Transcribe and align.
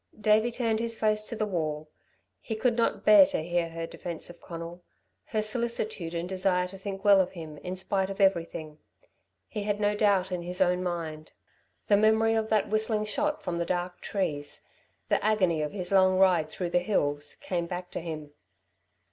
Davey 0.19 0.49
turned 0.51 0.79
his 0.79 0.97
face 0.97 1.27
to 1.27 1.35
the 1.35 1.45
wall. 1.45 1.87
He 2.39 2.55
could 2.55 2.75
not 2.75 3.05
bear 3.05 3.27
to 3.27 3.43
hear 3.43 3.69
her 3.69 3.85
defence 3.85 4.31
of 4.31 4.41
Conal 4.41 4.81
her 5.25 5.43
solicitude 5.43 6.15
and 6.15 6.27
desire 6.27 6.67
to 6.69 6.77
think 6.79 7.05
well 7.05 7.21
of 7.21 7.33
him 7.33 7.59
in 7.59 7.75
spite 7.75 8.09
of 8.09 8.19
everything. 8.19 8.79
He 9.47 9.61
had 9.61 9.79
no 9.79 9.93
doubt 9.95 10.31
in 10.31 10.41
his 10.41 10.59
own 10.59 10.81
mind. 10.81 11.33
The 11.87 11.97
memory 11.97 12.33
of 12.33 12.49
that 12.49 12.67
whistling 12.67 13.05
shot 13.05 13.43
from 13.43 13.59
the 13.59 13.63
dark 13.65 14.01
trees, 14.01 14.61
the 15.07 15.23
agony 15.23 15.61
of 15.61 15.71
his 15.71 15.91
long 15.91 16.17
ride 16.17 16.49
through 16.49 16.71
the 16.71 16.79
hills, 16.79 17.35
came 17.35 17.67
back 17.67 17.91
to 17.91 18.01
him. 18.01 18.31